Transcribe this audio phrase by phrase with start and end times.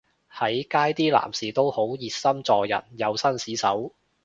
[0.33, 3.93] 喺街啲男士都好熱心助人又紳士手